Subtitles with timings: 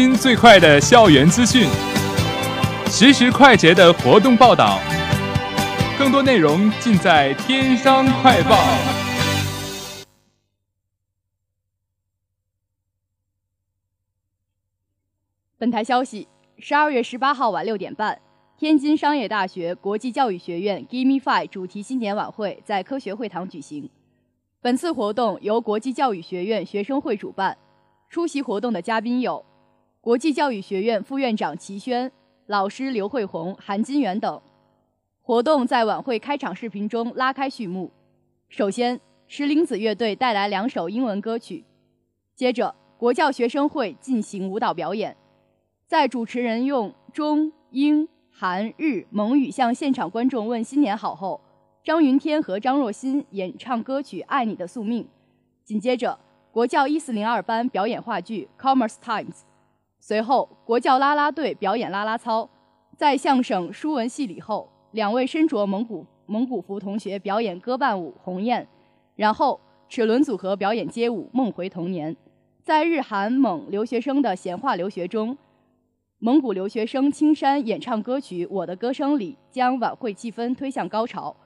[0.00, 1.68] 新最快的校园资讯，
[2.86, 4.78] 实时快捷的活动报道，
[5.98, 8.54] 更多内容尽在《天商快报》。
[15.58, 16.28] 本台消息：
[16.58, 18.20] 十二月十八号晚六点半，
[18.56, 23.90] 天津商业大学国际教育学院 “Gimme Five” 主题新年晚会在科学会堂举行。
[24.60, 27.58] 本次活动由国际教育学院学生会主办，
[28.08, 29.44] 出席活动的嘉宾有。
[30.00, 32.10] 国际教育学院副院长齐轩、
[32.46, 34.40] 老师刘慧红、韩金元等。
[35.20, 37.90] 活动在晚会开场视频中拉开序幕。
[38.48, 41.64] 首先，石林子乐队带来两首英文歌曲，
[42.36, 45.16] 接着国教学生会进行舞蹈表演。
[45.88, 51.40] 在主持人用中英韩日蒙语向现场观众问新年好后，
[51.82, 55.02] 张云天和张若昕演唱歌曲《爱你的宿命》。
[55.64, 56.20] 紧接着，
[56.52, 59.26] 国教一四零二班表演话剧《Commerce Times》。
[60.08, 62.48] 随后，国教啦啦队表演啦啦操，
[62.96, 68.62] 在相声书文戏礼后，两位身着蒙古蒙古服同学表演歌伴舞《鸿雁》，
[69.16, 72.14] 然后齿轮组合表演街舞《梦回童年》。
[72.62, 75.36] 在日韩蒙留学生的闲话留学中，
[76.20, 81.36] 蒙古留学生青山演唱歌曲《我的歌声里》，将晚会气氛推向高潮。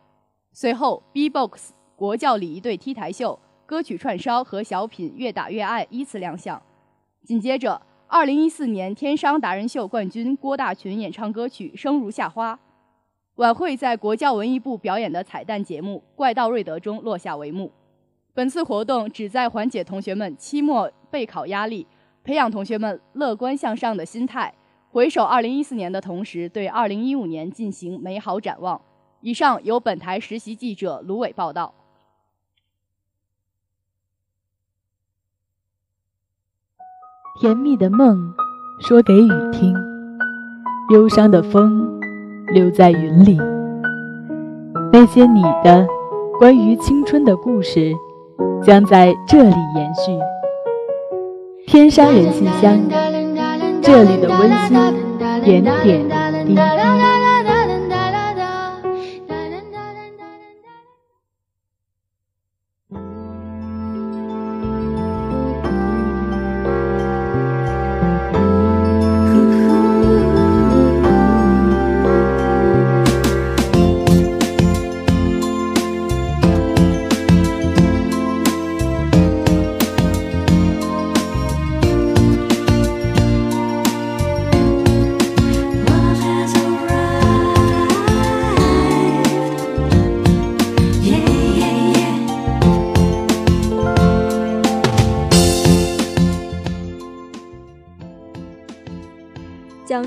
[0.53, 3.37] 随后，B-box 国教礼仪队 T 台秀、
[3.67, 6.63] 歌曲串烧和小品《越打越爱》依次亮相。
[7.25, 7.83] 紧接着。
[8.13, 12.55] 二零一四年天商达人秀冠军郭大群演唱歌曲《生如夏花》，
[13.37, 17.73] 晚会在国教文艺部表演的彩蛋节目《怪盗瑞德》中落下帷幕。
[18.35, 21.87] 本次活动旨在缓解同学们期末备考压力，
[22.23, 24.53] 培养同学们乐观向上的心态，
[24.91, 28.79] 回首二零一四年的同时，对二零一五年进行美好展望。
[29.23, 31.73] 以上由本台实习记者卢伟报道。
[37.41, 38.35] 甜蜜的梦，
[38.79, 39.75] 说给雨听；
[40.91, 41.99] 忧伤的风，
[42.53, 43.41] 留在云里。
[44.93, 45.87] 那些你的
[46.39, 47.95] 关于青春的故事，
[48.63, 50.13] 将在这里延续。
[51.67, 52.79] 天山人信箱，
[53.81, 54.77] 这里的温馨
[55.43, 56.07] 点点
[56.47, 57.02] 滴滴。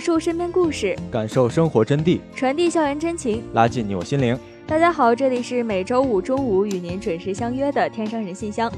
[0.05, 4.37] 述身边故事，感受生活真谛，传递校园真情，拉近你我心灵。
[4.67, 8.69] 大家好，这里是每周五中午与您准时相约的《天生人信箱》，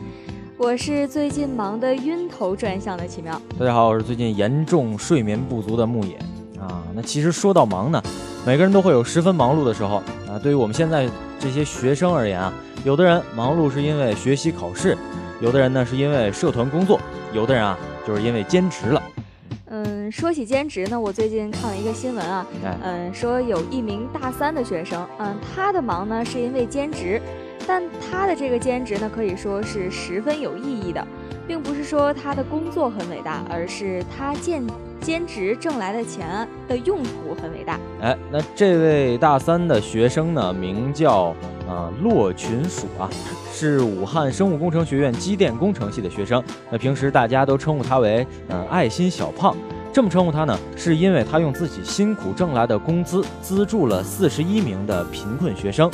[0.55, 3.41] 我是最近忙得晕头转向的奇妙。
[3.59, 6.15] 大家好，我是最近严重睡眠不足的牧野。
[6.61, 8.01] 啊，那其实说到忙呢，
[8.45, 9.97] 每个人都会有十分忙碌的时候
[10.29, 10.39] 啊。
[10.41, 12.53] 对于我们现在这些学生而言啊，
[12.85, 14.97] 有的人忙碌是因为学习考试，
[15.41, 16.97] 有的人呢是因为社团工作，
[17.33, 17.77] 有的人啊
[18.07, 19.03] 就是因为兼职了。
[19.69, 22.47] 嗯，说起兼职呢，我最近看了一个新闻啊，
[22.83, 27.21] 嗯，说有一名大三的学生，嗯，他的忙呢是因为兼职，
[27.67, 31.05] 但他的这个兼职呢可以说是十分有意义的，
[31.47, 34.61] 并不是说他的工作很伟大，而是他兼
[34.99, 37.79] 兼职挣来的钱的用途很伟大。
[38.01, 41.33] 哎，那这位大三的学生呢，名叫
[41.67, 43.09] 啊骆群蜀啊，
[43.51, 46.43] 是武汉生物工程学院机电工程系的学生。
[46.69, 49.55] 那平时大家都称呼他为嗯爱心小胖。
[49.93, 55.89] 这么称呼他呢，是因为他用自己辛苦挣来的工资资助了四十一名的贫困学生，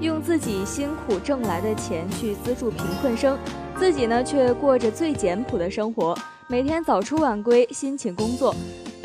[0.00, 3.38] 用自己辛苦挣来的钱去资助贫困生，
[3.78, 6.16] 自己呢却过着最简朴的生活，
[6.48, 8.54] 每天早出晚归，辛勤工作，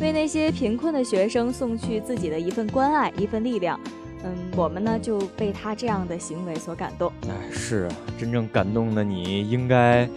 [0.02, 3.80] 为那些贫困的学生送去自己的一份关爱，一份力量。
[4.24, 7.12] 嗯，我们呢就被他这样的行为所感动。
[7.24, 10.08] 哎，是啊，真正感动的你应该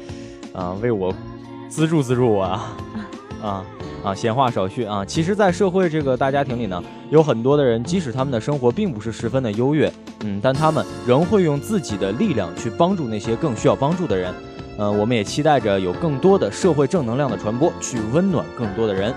[0.53, 1.15] 啊为我
[1.69, 2.77] 资助资助我啊
[3.41, 3.65] 啊。
[4.05, 5.03] 啊，闲话少叙啊。
[5.05, 6.81] 其实，在社会这个大家庭里呢，
[7.11, 9.91] 有很多的人，即使他们的生活并不是十分的优越，
[10.25, 14.33] 嗯，但他们仍会用自己的力量去帮助那些更需要帮助的人。
[14.77, 19.15] 嗯，我们也期待着有更多的社会正能量的传播，去温暖更多的人。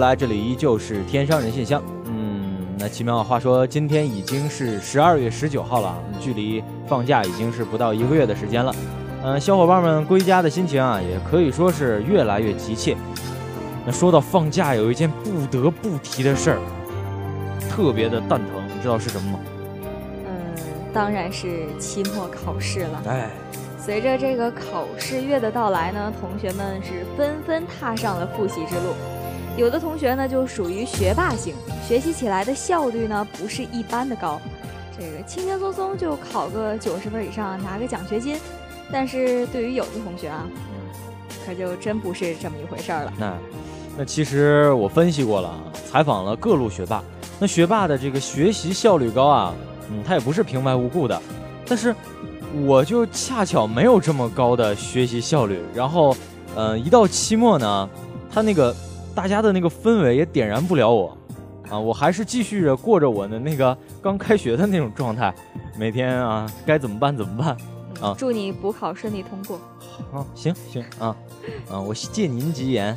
[0.00, 1.80] 来，这里依旧是天商人信箱。
[2.06, 8.74] 嗯，那奇妙话说，今天已经是十二月十九号了，距离放假已经是不到一个月的时间了。
[9.22, 12.96] 嗯，小伙伴们归家的心情啊，也可以说是越来越急切。
[13.86, 16.58] 那说到放假，有一件不得不提的事儿，
[17.68, 19.38] 特别的蛋疼，你知道是什么吗？
[20.26, 20.54] 嗯，
[20.92, 23.02] 当然是期末考试了。
[23.06, 23.28] 哎，
[23.78, 28.94] 随着这个考试月的到来呢，同学们是纷纷踏上了复习之路。
[29.56, 31.54] 有的同学呢就属于学霸型，
[31.86, 34.40] 学习起来的效率呢不是一般的高，
[34.98, 38.38] 这个轻轻松松就考个九十分以上，拿个奖学金。
[38.90, 40.46] 但是对于有的同学啊，
[41.44, 43.12] 可就真不是这么一回事儿了。
[43.18, 43.34] 那
[43.98, 45.54] 那其实我分析过了，
[45.90, 47.04] 采访了各路学霸，
[47.38, 49.54] 那学霸的这个学习效率高啊，
[49.90, 51.20] 嗯，他也不是平白无故的。
[51.66, 51.94] 但是
[52.64, 56.16] 我就恰巧没有这么高的学习效率，然后，
[56.56, 57.90] 嗯，一到期末呢，
[58.32, 58.74] 他那个。
[59.14, 61.16] 大家的那个氛围也点燃不了我，
[61.68, 65.34] 啊，我还是继续着过着我的那个刚开学的那种状态，
[65.78, 67.56] 每天啊该怎么办怎么办，
[68.00, 69.58] 啊，祝你补考顺利通过。
[70.10, 71.14] 好，行行啊，
[71.70, 72.96] 啊，我借您吉言，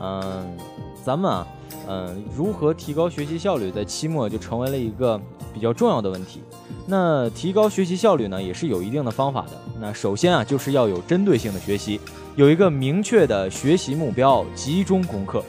[0.00, 0.56] 嗯，
[1.04, 1.46] 咱们啊，
[1.88, 5.20] 嗯，如何提高学习效率，在期末就成为了一个
[5.52, 6.42] 比较重要的问题。
[6.86, 9.52] 那提高学习效率呢，也是有一定的方法的。
[9.80, 12.00] 那首先啊，就是要有针对性的学习。
[12.36, 15.42] 有一个明确的学习目标，集中攻克。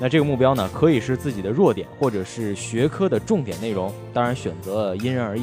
[0.00, 3.92] 那这个目标呢，可以是自己的弱点，或者是学科的重点内容。
[4.14, 5.42] 当然，选择因人而异。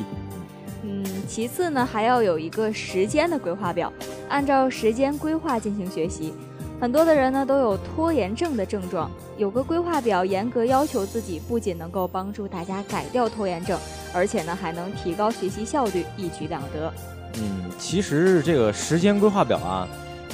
[0.83, 3.91] 嗯，其次呢，还要有一个时间的规划表，
[4.29, 6.33] 按照时间规划进行学习。
[6.79, 9.11] 很多的人呢，都有拖延症的症状。
[9.37, 13.77] 有个规划表，严格要求自己，不仅能够帮助大家改掉拖延症，
[14.15, 16.91] 而且呢，还能提高学习效率，一举两得。
[17.37, 19.85] 嗯，其实这个时间规划表啊。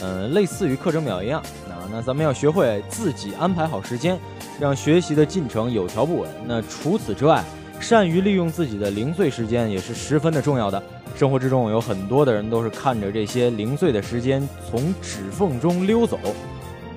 [0.04, 4.18] 嗯，类似于课程表一样，啊，那咱们要学会自己安排好时间，
[4.60, 6.30] 让学习的进程有条不紊。
[6.48, 7.44] 那除此之外，
[7.80, 10.82] 善于利用自己的零碎时间也是十分的重要的。
[11.16, 16.18] 生活之中有很多的人都是看着这些零碎的时间从指缝中溜走。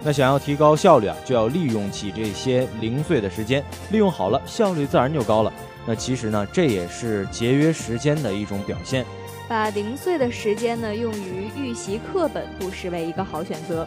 [0.02, 5.52] 那想要提高效率啊，就要利用起这些零碎的时间，利用好了，效率自然就高了。
[5.86, 9.04] 那其实呢，这也是节约时间的一种表现。
[9.46, 13.86] 把零碎的时间呢用于预习课本，不失为一个好选择。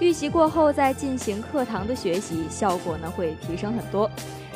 [0.00, 4.10] 预习过后再进行课堂的学习，效果呢会提升很多。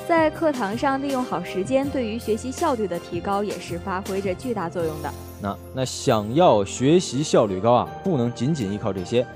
[0.06, 5.10] 在课堂上利用好时间，对于学习效率的提高也是发挥着巨大作用的。
[5.40, 9.26] 那那想要学习效率高啊，不能仅仅依靠这些。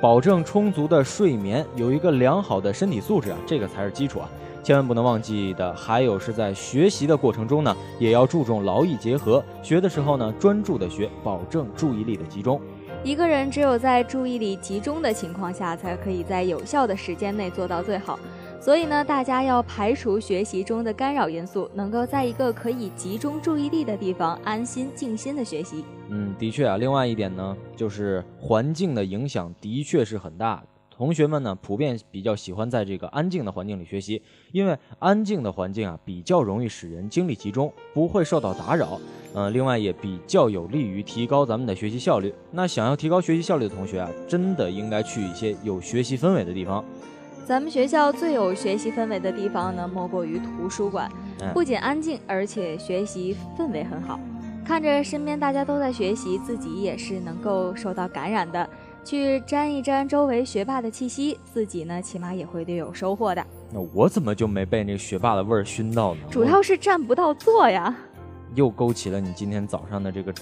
[0.00, 4.28] 保证充足的睡眠，有一个良好的身体素质啊，这个才是基础啊！
[4.62, 9.42] 千万不能忘记的，还有是在学习的过程中呢，也要注重劳逸结合。
[9.60, 12.60] 学的时候呢，专注的学，保证注意力的集中。
[13.02, 18.16] 一个人只有在注意力集中的情况下，才可以在有效的时间内做到最好。
[18.60, 25.84] 所以呢，大家要排除学习中的干扰因素，能够在一个可以集中注意力的地方安心静心的学习。
[26.10, 26.76] 嗯，的确啊。
[26.76, 30.62] 另外一点呢，就是环境的影响的确是很大。
[30.88, 39.00] 同学们呢，普遍比较喜欢在这个安静的环境里学习，因为安静的环境啊，比较容易使人精力集中，不会受到打扰。
[39.34, 42.32] 嗯，另外也比较有利于提高咱们的学习效率。
[42.50, 46.84] 那想要提高学习效率的同学啊，真的应该去一些有学习氛围的地方。
[47.44, 51.10] 咱们学校最有学习氛围的地方呢，莫过于图书馆。
[51.52, 54.20] 不仅安静，而且学习氛围很好。
[54.64, 58.68] 看着身边大家都在学习，自己也是能够受到感染的。
[59.02, 63.44] 去沾一沾周围学霸的气息，自己呢起码也会略有收获的。
[63.72, 66.20] 那我怎么就没被那学霸的味儿熏到呢？
[66.30, 67.94] 主要是占不到座呀。
[68.54, 70.32] 又勾起了你今天早上的这个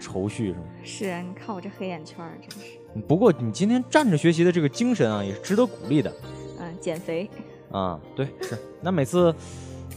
[0.00, 0.60] 愁绪，是吗？
[0.82, 3.06] 是啊，你看我这黑眼圈，真是。
[3.06, 6.12] 不过你今天站着学习的这个精神啊，也是值得鼓励的。
[6.58, 7.30] 嗯减肥
[7.70, 9.32] 啊，对，是那每次，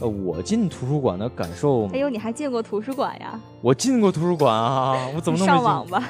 [0.00, 1.88] 呃，我进图书馆的感受。
[1.88, 3.40] 哎呦，你还进过图书馆呀？
[3.60, 6.04] 我进过图书馆啊，我怎么能上网吧？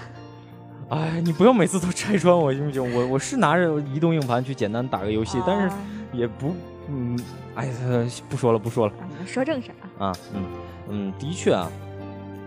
[0.90, 2.94] 哎，你不要每次都拆穿我行不行？
[2.94, 5.74] 我我是拿着移动硬盘去简单打个游戏，但是
[6.12, 6.52] 也不，
[6.88, 7.18] 嗯，
[7.54, 7.72] 哎呀，
[8.28, 8.92] 不说了，不说了。
[9.26, 10.06] 说正事啊。
[10.06, 10.44] 啊，嗯
[10.88, 11.70] 嗯，的确啊，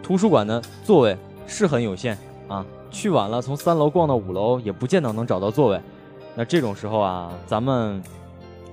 [0.04, 1.18] 图书馆的座位
[1.48, 2.18] 是很有限
[2.48, 5.82] 啊，去晚了从三楼逛到五楼也不见得能找到座位。
[6.36, 8.02] 那这种时候啊，咱们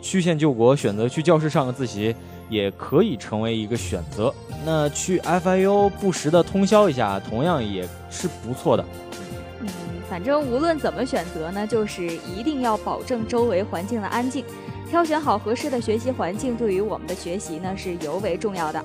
[0.02, 2.14] 曲线救国，选择去教室上个自习，
[2.50, 4.32] 也可以成为一个选择。
[4.66, 8.84] 那去 FIU 不时的通宵一下，同样也是不错的。
[9.60, 9.68] 嗯，
[10.10, 14.44] 反正无论怎么选择呢，就是一定要保证周围环境的安静，
[14.88, 18.84] 挑选好合适的学习环境，对于我们的学习呢是尤为重要的。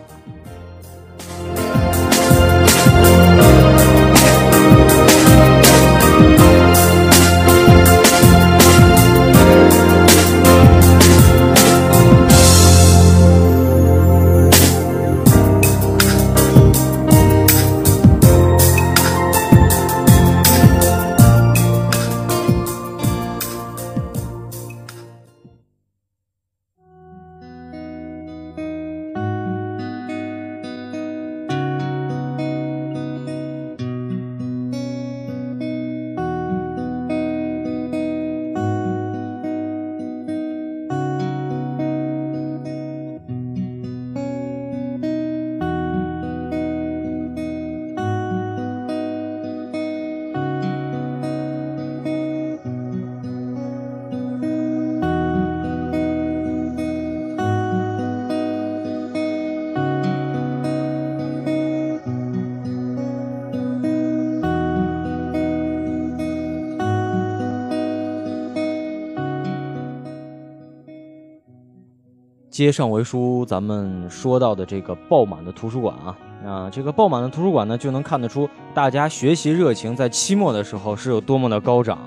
[72.59, 81.97] 接上回书，咱们说到的这个爆满的图书馆啊，啊，这个爆满的图书馆呢，就能看得出大家学习热情在期末的时候是有多么的高涨。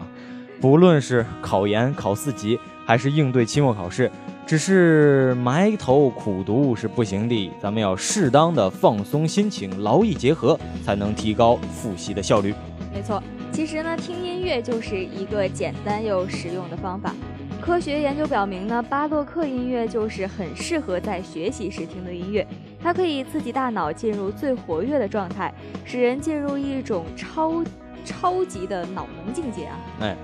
[0.61, 4.13] 不论是考研、考四级，还是应对期末考试，
[4.45, 12.55] 只是埋头苦读是不行的，咱们要适当的放松心情，劳逸结合，才能提高复习的效率。
[12.93, 17.15] 没错，其实呢，听音乐就是一个简单又实用的方法。
[17.63, 22.45] 科学研究表明呢，巴洛克音乐就是很适合在学习时听的音乐，
[22.83, 25.55] 它可以刺激大脑进入最活跃的状态，
[25.85, 27.63] 使人进入一种超
[28.05, 29.79] 超级的脑能境界啊！
[30.01, 30.17] 哎，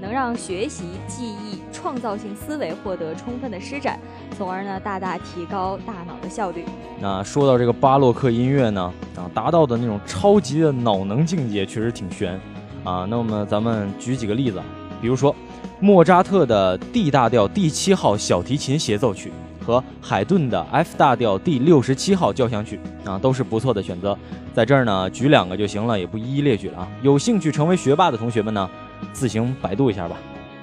[0.00, 3.98] 能让学习、记忆、创造性思维获得充分的施展，
[4.36, 6.64] 从而呢大大提高大脑的效率。
[7.00, 12.40] 那说到这个巴洛克音乐呢，啊，达到的那种超级的脑能境界确实挺悬
[12.84, 13.04] 啊。
[13.10, 14.62] 那么咱们举几个例子，
[15.02, 15.34] 比如说。
[15.80, 19.30] 莫扎特的 D 大调第七号小提琴协奏曲
[19.64, 24.18] 和海顿的 F 大调第六十七号交响曲啊，都是不错的选择。
[24.52, 26.88] 在这儿呢，举两个就行了，也不一一列举了啊。
[27.00, 28.68] 有兴趣成为学霸的同学们呢，
[29.12, 30.16] 自行百度一下吧。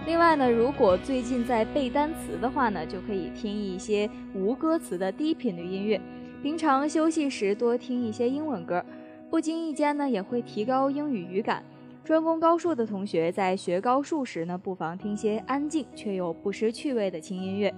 [0.06, 6.00] 另外呢，如果最近在背单词的话呢，就可以听一些无歌词的低频率音乐。
[6.44, 8.84] 平常休息时多听一些英文歌，
[9.30, 11.64] 不经意间呢，也会提高英语语感。
[12.06, 17.74] 专攻高数的同学在学高数时呢，不妨听些安静却又不失趣味的轻音乐，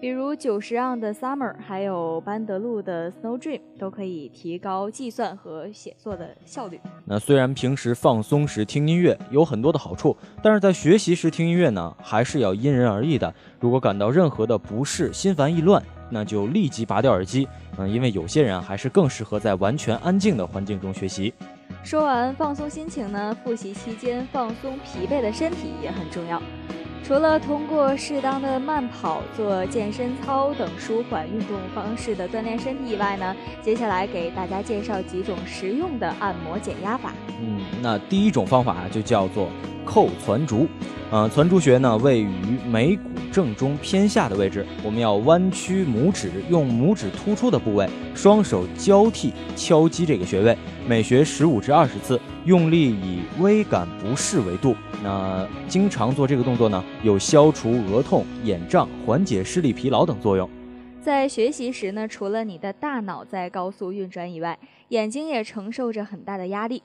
[0.00, 6.78] 比如久石让的《Summer》，还有班德路的《Snow Dream》，都可以提高计算和写作的效率。
[7.04, 13.34] 那虽然平时放松时听音乐有很多的好处，但是在学习时听音乐呢，还是要因人而异的。
[13.58, 17.48] 如果感到任何的不适、心烦意乱，那就立即拔掉耳机。
[17.76, 21.34] 嗯，因为有些人，还是更适合在完全安静的环境中学习。
[21.82, 26.40] 说完放松心情呢，复习期间放松疲惫的身体也很重要。
[27.06, 37.12] 除了通过适当的慢跑、做健身操等舒缓运动方式的锻炼身体以外呢，接下来给大家介绍几种实用的按摩减压法。
[37.42, 39.50] 嗯，那第一种方法就叫做
[39.84, 40.66] 扣攒竹。
[41.10, 50.56] 呃，攒竹穴呢位于眉骨正中偏下的位置，我们要弯曲拇指，用拇指突出的部位，双手交替敲击这个穴位，
[50.86, 54.76] 每学十五至二十次，用力以微感不适为度。
[55.02, 60.48] 那经常做这个动作呢，有消除额痛、眼胀、缓解视力疲劳等作用。
[61.00, 66.82] 在学习时呢，除了你的大脑在高速运转以外，眼睛也承受着很大的压力，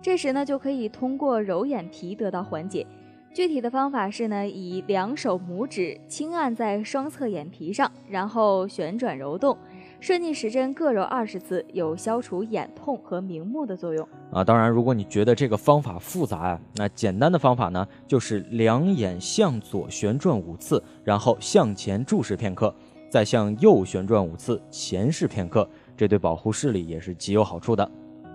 [0.00, 2.86] 这时呢，就可以通过揉眼皮得到缓解。
[3.34, 9.56] 具体的方法是呢，以两手拇指轻按在双侧眼皮上，然后旋转揉动，
[10.02, 14.42] 顺逆时针各揉二十次，有消除眼痛和明目的作用啊。
[14.42, 22.74] 当然，如果你觉得这个方法复杂呀，那简单的方法呢，就是两眼向左旋转五次，然后向前注视片刻，
[23.08, 27.88] 再向右旋转五次，前视片刻，这对保护视力也是极有好处的。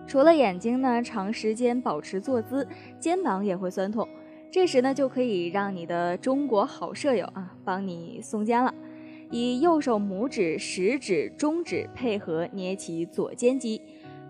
[0.08, 2.66] 除了眼睛呢，长时间保持坐姿，
[2.98, 4.08] 肩膀也会酸痛。
[4.50, 8.74] 这时呢，就可以让你的中国好舍友啊帮你松肩了。
[9.30, 13.82] 以右手拇指、食指、中指配合捏起左肩肌，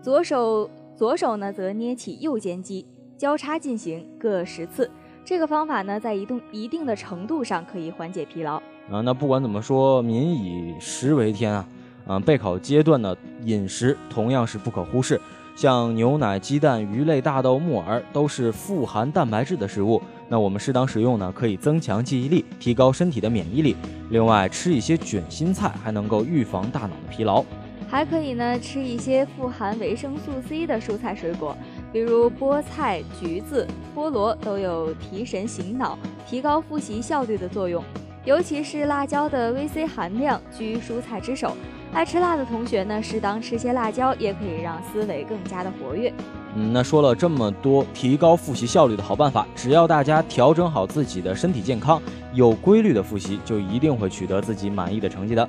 [0.02, 4.90] 左手左手呢则捏起右肩肌，交叉进行各十次。
[5.24, 8.56] 这个方法呢，在一定一定的程度上可以缓解疲劳
[8.90, 9.00] 啊。
[9.02, 11.68] 那不管怎么说，民以食为天啊，
[12.06, 15.20] 啊，备考阶段的饮食同样是不可忽视。
[15.54, 20.00] 像牛奶、鸡蛋、鱼类、大豆、木耳都是富含蛋白质的食物。
[20.28, 23.74] 那我们适当食用呢，可以增强记忆力，提高身体的免疫力。
[24.10, 27.44] 另外，吃一些卷心菜还能够预防大脑的疲劳。
[27.88, 31.56] 还可以呢，吃一些富含维生素 C 的蔬菜水果，
[31.90, 37.82] 比如菠菜、橘子、菠萝，都有提神醒脑、提高复习效率的作用。
[38.26, 41.56] 尤其是辣椒的 VC 含量居蔬菜之首。
[41.92, 46.12] 爱吃辣的同学呢，适当吃些辣椒，也可以让思维更加的活跃。
[46.54, 52.00] 嗯，那说了这么多提高复习效率的好办法，只要大家调整好自己的身体健康，
[52.32, 55.48] 有规律的复习，就一定会取得自己满意的成绩的。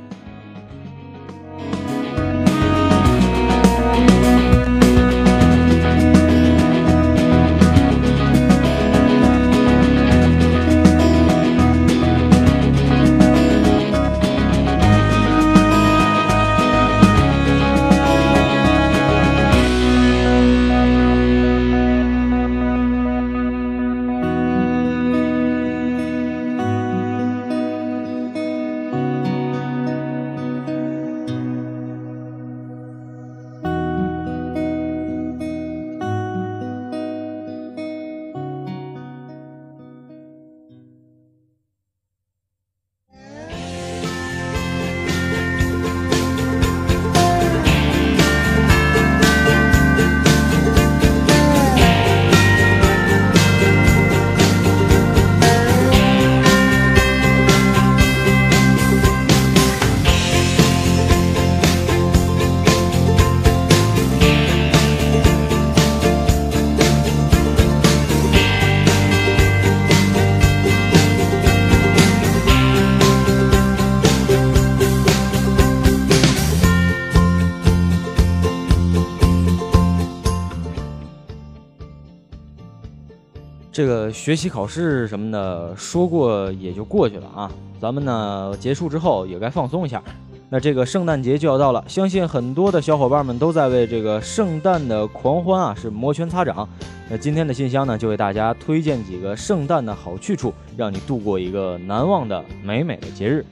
[83.72, 90.02] 这个学习考试什么的说过也就过去了啊，咱们呢结束之后也该放松一下。
[90.50, 96.68] 那这个圣诞节就要到了，相信很多的小伙伴们都在为这个圣诞的狂欢啊是摩拳擦掌。
[97.08, 103.46] 那今天的信箱呢，就为大家推荐几个圣诞的好去处，让你度过一个难忘的美美的节日。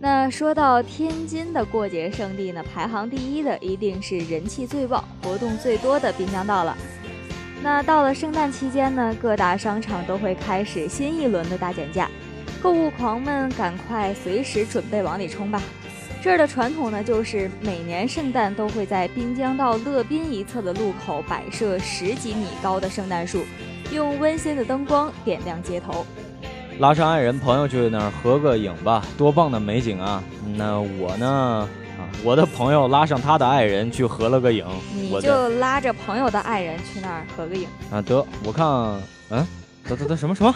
[0.00, 6.76] 那说到天津的过节圣地呢，排行第一的一定是人气最旺、活动最多的滨江道了。
[7.62, 12.08] 那到了圣诞期间呢，各大商场都会开始新一轮的大减价，
[12.62, 15.60] 购物狂们赶快随时准备往里冲吧。
[16.22, 23.44] 这儿的传统呢，就是每年圣诞都会在滨江道乐滨一侧的路口摆设十几米高的圣诞树，
[23.92, 26.04] 用温馨的灯光点亮街头。
[26.78, 30.22] 拉上爱人朋友去那儿合个影吧，多棒的美景啊！
[30.56, 31.68] 那我呢？
[32.10, 38.02] 啊，我的朋友拉上他的爱人去合了个影，你就拉着朋友的爱人去那儿合个影啊？
[38.02, 38.66] 得，我看，
[39.30, 39.46] 嗯，
[39.88, 40.54] 得得得，什么什么？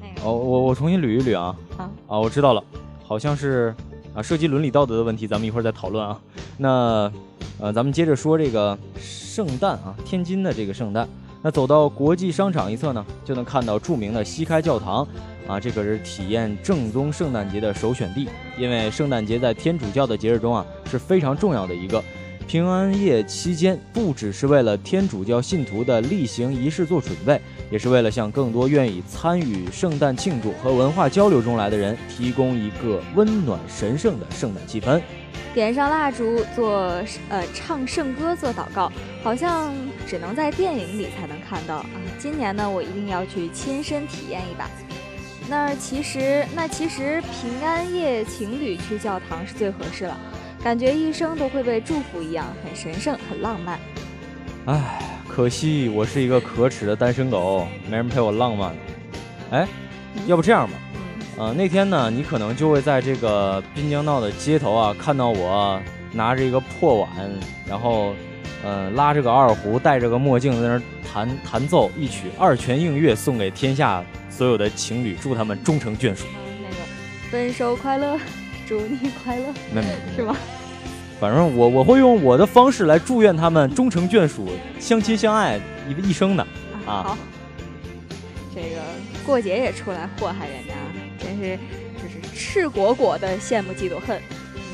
[0.00, 1.56] 那个，哦，我我重新捋一捋啊。
[1.76, 2.62] 啊，啊，我知道了，
[3.04, 3.74] 好像是。
[4.14, 6.20] 啊，涉及伦理道德的问题，咱们一会儿再讨论啊。
[6.58, 7.10] 那，
[7.58, 11.08] 呃，咱们接着说这个圣诞啊，天津的这个圣诞。
[11.40, 15.08] 那走到国际商场一侧呢，就能看到著名的西开教堂，
[15.46, 18.28] 啊，这可是体验正宗圣诞节的首选地。
[18.58, 22.02] 因为圣诞节在天主教的节日中啊，是非常重要的一个。
[22.46, 35.00] 平安夜期间，不只是为了天主教信徒的例行仪式做准备，也是为了向更多愿意参与圣诞庆祝和文化交流中来的人提供一个温暖神圣的圣诞气氛。
[35.54, 38.90] 点上蜡烛，做呃唱圣歌，做祷告，
[39.22, 39.72] 好像
[40.06, 41.86] 只能在电影里才能看到啊！
[42.18, 44.68] 今年呢，我一定要去亲身体验一把。
[45.52, 50.18] 那其实，那其实平安夜情侣去教堂是最合适了。
[50.64, 53.78] 感觉一生都会被祝福一样，很神圣，很浪漫。
[54.64, 58.74] 唉，可惜我是一个可耻的单身狗，没人陪我浪漫。
[59.50, 59.68] 哎，
[60.26, 60.72] 要不这样吧，
[61.36, 65.78] 呃，那天呢，你可能就会在这个滨江道的街头啊，看到我
[66.12, 67.10] 拿着一个破碗，
[67.68, 68.14] 然后，
[68.64, 74.02] 嗯，拉着个二胡，戴着个墨镜，在那儿弹弹奏一曲二泉映月，送给天下
[74.36, 76.24] 所有的情侣，祝他们终成眷属。
[76.62, 76.76] 那个，
[77.30, 78.18] 分手快乐。
[78.64, 79.52] 祝你快乐，
[80.16, 80.34] 是吗？
[81.20, 86.46] 反正我我会用我的方式来祝愿他们终成眷属，相亲相爱一一生的
[86.86, 87.02] 啊。
[87.02, 87.18] 好，
[88.54, 88.80] 这个
[89.26, 90.72] 过节也出来祸害人家，
[91.18, 91.58] 真是
[91.96, 94.22] 就是赤果果的羡慕嫉妒恨。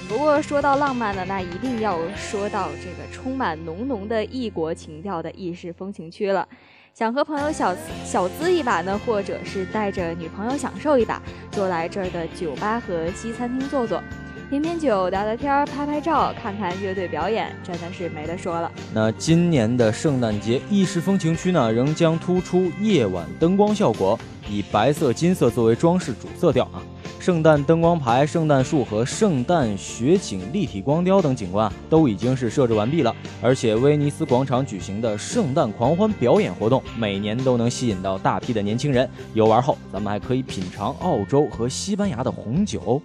[0.06, 6.46] 不过说到浪漫的，那一定要说到这个充满浓浓的异国情调的意式风情区了。
[6.94, 7.74] 想和朋友小
[8.04, 11.22] 小资一把呢，或者是带着女朋友享受一把，
[11.52, 14.02] 就来这儿的酒吧和西餐厅坐坐，
[14.50, 18.70] 品品酒，聊聊天，拍拍照，看看乐队表演，真的是没得说了。
[18.92, 24.18] 那今年的圣诞节意式风情区呢，仍将突出夜晚灯光效果，
[24.50, 26.82] 以白色、金色作为装饰主色调啊。
[27.20, 39.08] 圣诞灯光牌、圣诞树和圣诞雪景立体光雕等景观都已经是设置完毕了，而且威尼斯广场举行的圣诞狂欢表演活动，每年都能吸引到大批的年轻人。
[39.34, 43.02] 游玩后，咱们还可以品尝澳洲和西班牙的红酒。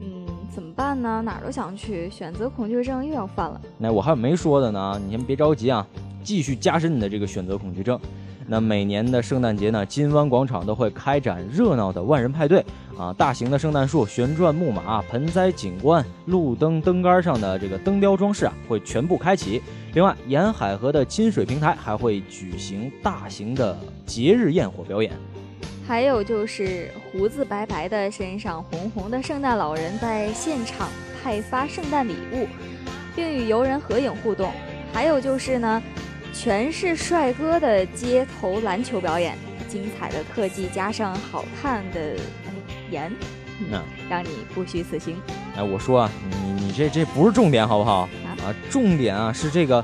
[0.00, 1.20] 嗯，怎么办呢？
[1.22, 3.60] 哪儿都想去，选择恐惧症又要犯了。
[3.76, 5.86] 那我还有没说的呢，你先别着急啊，
[6.22, 8.00] 继续加深你的这个选择恐惧症。
[8.46, 12.62] 那每年的圣诞节呢，金湾广场都会开展热闹的万人派对
[12.98, 13.10] 啊！
[13.16, 19.62] 大型的圣诞树、旋转木马、盆栽景观、路灯灯杆上的这个灯雕装饰啊，会全部开启。
[19.94, 25.12] 另外，沿海河的亲水平台还会举行大型的节日焰火表演。
[25.86, 30.88] 还有就是胡子白白的、身上红红的圣诞老人在现场
[31.22, 32.46] 派发圣诞礼物，
[33.16, 34.52] 并与游人合影互动。
[34.92, 35.82] 还有就是呢。
[36.34, 42.16] 全是帅哥的街头篮球表演，精彩的特技加上好看的
[42.90, 43.10] 颜，
[43.70, 45.16] 那让你不虚此行。
[45.56, 48.08] 哎，我说啊，你你这这不是重点好不好？
[48.44, 49.82] 啊，重点啊是这个，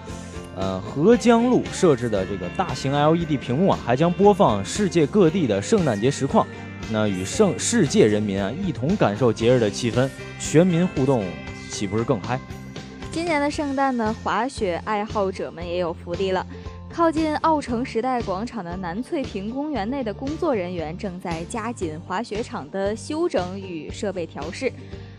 [0.56, 6.44] 呃，合江路设置的这个大型 LED 屏幕啊，还将播放世界各地的圣诞节实况，
[6.90, 10.10] 那与圣世界人民啊一同感受节日的气氛，
[10.40, 11.24] 全民互动，
[11.70, 12.38] 岂不是更嗨？
[13.12, 16.46] 今年的圣诞呢，滑雪爱好者们也有福利了。
[16.88, 24.72] 靠近奥城时代广场的南翠屏公园内的工作人员正在加紧滑雪场的修整与设备调试。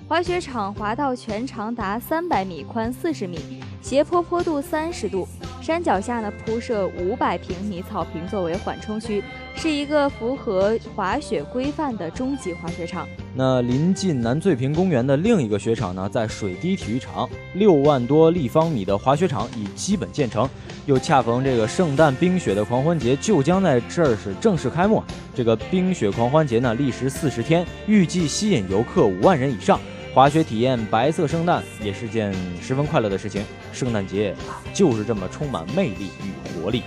[0.07, 5.27] 滑雪场滑道全长达三百米，宽四十米，斜坡坡度三十度。
[5.61, 9.23] 山脚下呢铺设五百平米草坪作为缓冲区，
[9.55, 13.07] 是一个符合滑雪规范的中级滑雪场。
[13.35, 20.49] 那临近南翠屏公园的另一个雪场呢，在水滴体育场，六万多立方米的滑雪场已基本建成，
[20.87, 25.03] 又恰逢这个圣诞冰雪的狂欢节就将在这儿是正式开幕。
[25.35, 29.79] 这个冰雪狂欢节呢，历时四十天，预计吸引游客五万人以上。
[30.13, 33.45] 滑雪体验白色圣诞也是件十分快乐的事情。
[33.71, 34.35] 圣诞节
[34.73, 36.83] 就是这么充满魅力与活力。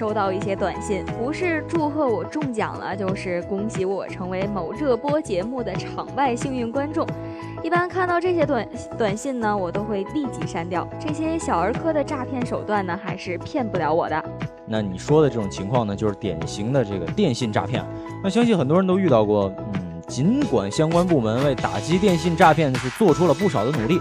[0.00, 7.06] 收到一些短信，不是祝贺我中奖了，就是恭喜我成为某热播节目的场外幸运观众。
[7.62, 10.88] 一般看到这些短短信呢，我都会立即删掉。
[10.98, 14.24] 这些小儿科的诈骗手段呢，还是骗不了我的。
[14.64, 17.84] 那你说的这种情况呢，就是典型的这个电信诈骗。
[18.24, 19.52] 那相信很多人都遇到过。
[19.74, 24.00] 嗯，尽管相关部门为打击电信诈骗是做出了不少的努力，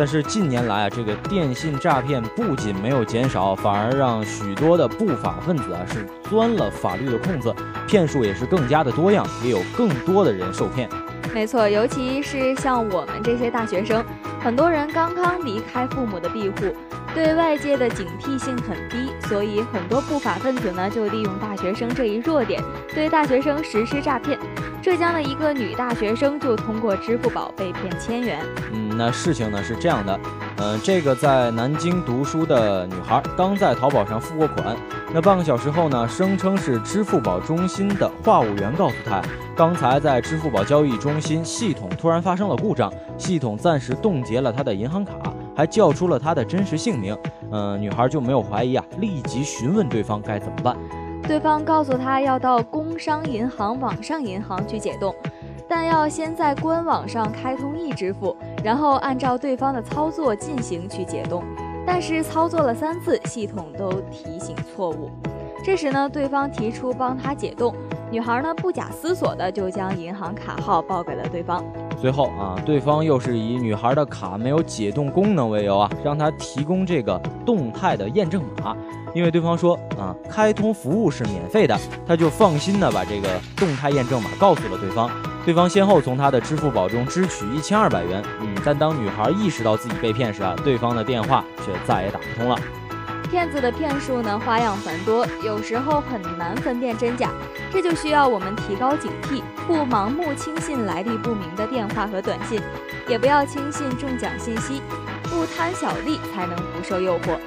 [0.00, 7.54] 但是近年来啊，这个电信诈骗不仅没有减少，反而让许多的不法分子啊是钻了法律的空子，
[7.86, 10.88] 骗术也是更加的多样，也有更多的人受骗。
[11.34, 14.02] 没错，尤其是像我们这些大学生，
[14.42, 16.74] 很多人刚刚离开父母的庇护，
[17.14, 22.62] 对外界的警惕性很低，所以很多不法分子呢就利用大学生这一弱点，
[22.94, 24.38] 对大学生实施诈骗。
[24.80, 28.38] 浙江的一个女大学生就通过支付宝被骗千元。
[28.72, 30.18] 嗯，那事情呢是这样的，
[30.56, 34.74] 嗯，这个在南京读书的女孩刚在淘宝上付过款，
[35.12, 39.20] 那半个小时后呢，声称是支付宝中心的话务员告诉她，
[39.54, 45.12] 刚才在支付宝交易中心系统突然发生了故障，系统暂时冻结了她的银行卡，
[45.60, 47.14] 还叫出了他的真实姓名。
[47.52, 50.74] 嗯，女孩就没有怀疑啊，立即询问对方该怎么办。
[51.24, 55.14] 对方告诉她要到工商银行网上银行去解冻，
[55.68, 61.44] 但要先在官网上开通易支付，然后按照对方的操作进行去解冻。
[61.86, 65.10] 但是操作了三次，系统都提醒错误。
[65.62, 67.74] 这时呢，对方提出帮他解冻，
[68.10, 71.62] 女孩呢不假思索的就将银行卡号报给了对方。
[72.00, 78.74] 随后啊，对方又是以女孩的卡没有解冻功能为由啊，让她提供这个动态的验证码。
[79.12, 85.10] 因为对方说啊，开通服务是免费的，他就放心的把这个动态验证码告诉了对方。
[85.44, 88.22] 对方先后从他的支付宝中支取一千二百元。
[88.40, 92.56] 嗯，但当女孩意识到自己被骗时啊，对方的电话却再也打不通了。
[93.30, 97.30] 骗子的骗术呢，花样繁多，有时候很难分辨真假，
[97.72, 102.60] 这就需要我们提高警惕，不盲目轻信来历不明的电话和短信，
[103.08, 104.82] 也不要轻信中奖信息，
[105.22, 107.38] 不贪小利才能不受诱惑。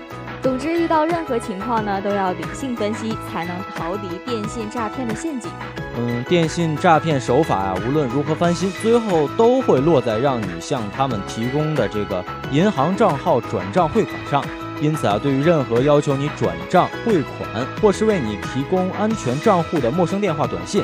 [0.42, 5.52] 总之，遇到任何情况呢，都要理性分析，才能逃离电信诈骗的陷阱。
[5.98, 14.44] 嗯，电信诈骗手法啊，无论如何翻新，最后都会落在让你向他们提供的这个银行账号转账汇款上。
[14.82, 20.84] 因此啊，对于任何要求你转账汇款或是为你提供安全账户的陌生电话、短信，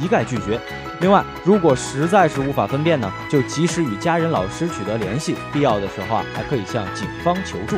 [0.00, 0.60] 一概拒绝。
[1.00, 7.76] 另外，如果实在是无法分辨呢，就及时与家人、老师取得联系，必要的时候啊，还可以向警方求助。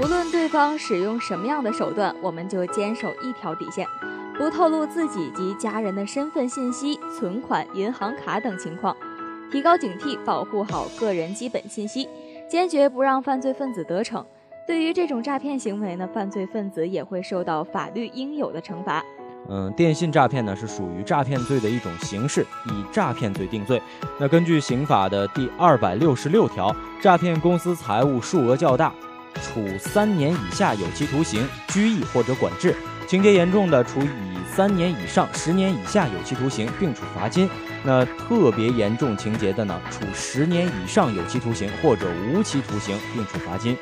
[0.00, 3.86] 无论对方使用什么样的手段，我们就坚守一条底线：
[4.36, 8.94] 不透露自己及家人的身份信息、存款、银行卡等情况，
[9.50, 12.06] 提高警惕，保护好个人基本信息，
[12.50, 14.24] 坚决不让犯罪分子得逞。
[14.68, 19.02] 对于这种诈骗行为呢，犯罪分子也会受到法律应有的惩罚。
[19.48, 23.80] 嗯，电信诈骗呢是属于诈骗罪的一种形式，以诈骗罪定罪。
[24.20, 28.92] 那根据刑法的第二百六十六条，诈骗公司财物数额较大。
[29.40, 32.72] 处三年以下有期徒刑、拘役或者管制；
[33.06, 37.48] 情节严重的，处以三年以上十年以下有期徒刑，并处罚金。
[37.82, 43.74] 那特别严重情节的呢，处十年以上有期徒刑或者无期徒刑，并处罚金。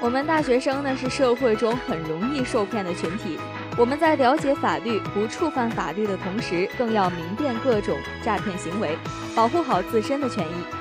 [0.00, 3.36] 我们大学生呢是社会中很容易受骗的群体，
[3.76, 8.96] 我们在了解法律、不触犯法律的同时，更要明辨各种诈骗行为，
[9.34, 10.77] 保护好自身的权益。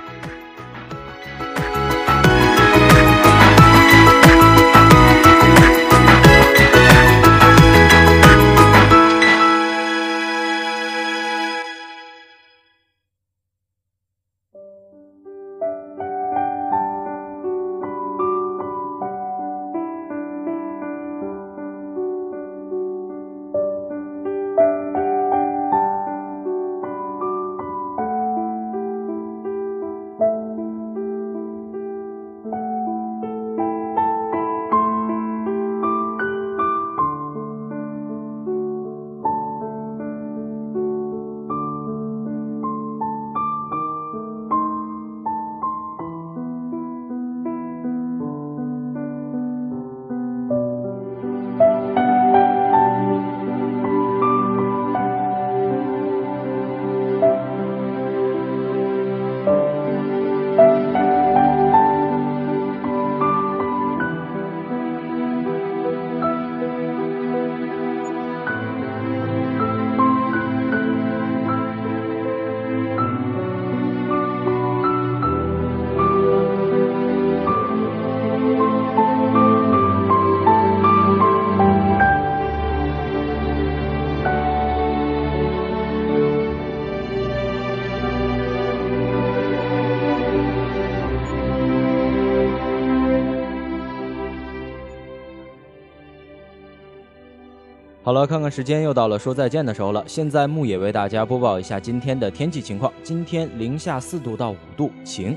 [98.27, 100.03] 看看时间，又到了说再见的时候了。
[100.05, 105.35] 现在牧野为大家播报一下今天的天气情况：今天零下四度到五度，晴。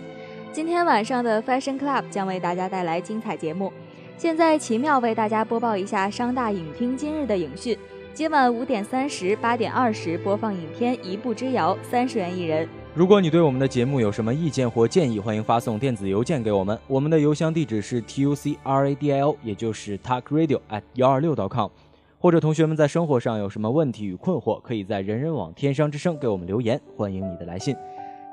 [0.52, 3.72] 今天晚上的 Fashion Club 将为大家带来精彩节目。
[4.18, 7.78] 现在奇妙为大家播报一下商大影厅今日的影讯。
[8.12, 12.68] 今晚五点三十、八点二十播放影片《一步之遥》，三十元一人。
[12.92, 16.76] 如果你对我们的节目有什么意见或建议，欢迎发送电子邮件给我们。
[16.88, 21.70] 我们的邮箱地址是 t u c r a d i o，也就是 talkradio at 幺二六 .com。
[22.20, 27.74] 或者同学们在生活上有什么问题与困惑，可以在人人网天商之声给我们留言，欢迎你的来信。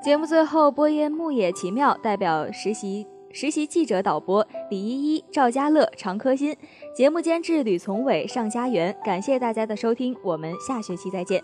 [0.02, 6.54] 节目最后，播音牧野奇妙代表实习实习记者导播李依依、赵家乐、常科新，
[6.94, 8.94] 节目监制吕从伟、尚家园。
[9.02, 11.42] 感谢大家的收听，我们下学期再见。